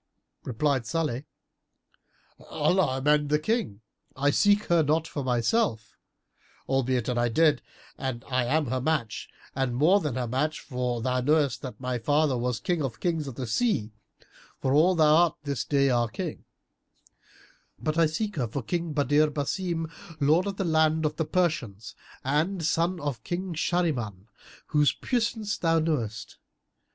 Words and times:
Replied 0.45 0.87
Salih, 0.87 1.25
"Allah 2.49 2.97
amend 2.97 3.29
the 3.29 3.37
King! 3.37 3.81
I 4.15 4.31
seek 4.31 4.63
her 4.63 4.81
not 4.81 5.07
for 5.07 5.23
myself 5.23 5.95
(albeit, 6.67 7.07
an 7.07 7.19
I 7.19 7.29
did, 7.29 7.61
I 7.99 8.45
am 8.45 8.65
her 8.65 8.81
match 8.81 9.29
and 9.55 9.75
more 9.75 9.99
than 9.99 10.15
her 10.15 10.27
match, 10.27 10.59
for 10.59 11.03
thou 11.03 11.21
knowest 11.21 11.61
that 11.61 11.79
my 11.79 11.99
father 11.99 12.35
was 12.35 12.59
King 12.59 12.81
of 12.81 12.93
the 12.93 12.97
Kings 12.97 13.27
of 13.27 13.35
the 13.35 13.45
sea, 13.45 13.91
for 14.57 14.73
all 14.73 14.95
thou 14.95 15.15
art 15.17 15.35
this 15.43 15.63
day 15.63 15.91
our 15.91 16.07
King), 16.09 16.45
but 17.77 17.95
I 17.95 18.07
seek 18.07 18.37
her 18.37 18.47
for 18.47 18.63
King 18.63 18.93
Badr 18.93 19.27
Basim, 19.27 19.85
lord 20.19 20.47
of 20.47 20.57
the 20.57 20.63
lands 20.65 21.05
of 21.05 21.17
the 21.17 21.25
Persians 21.25 21.93
and 22.23 22.65
son 22.65 22.99
of 22.99 23.23
King 23.23 23.53
Shahriman, 23.53 24.29
whose 24.65 24.93
puissance 24.93 25.59
thou 25.59 25.77
knowest. 25.77 26.39